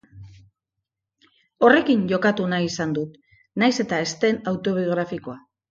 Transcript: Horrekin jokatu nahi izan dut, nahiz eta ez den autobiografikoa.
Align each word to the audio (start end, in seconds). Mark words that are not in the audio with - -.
Horrekin 1.67 2.07
jokatu 2.13 2.49
nahi 2.55 2.71
izan 2.73 2.97
dut, 2.99 3.23
nahiz 3.65 3.81
eta 3.87 4.05
ez 4.09 4.13
den 4.27 4.45
autobiografikoa. 4.55 5.43